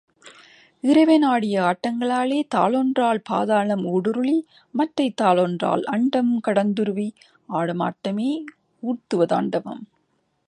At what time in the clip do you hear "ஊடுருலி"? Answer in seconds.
3.85-4.41